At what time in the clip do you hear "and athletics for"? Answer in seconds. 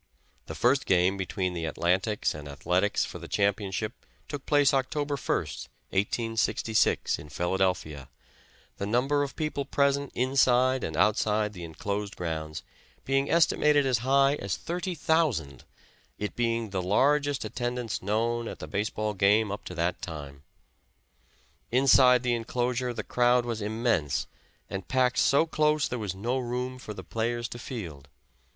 2.33-3.19